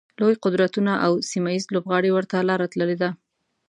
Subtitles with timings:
[0.19, 3.09] لوی قدرتونه او سیمه ییز لوبغاړي ورته لاره تللي دي.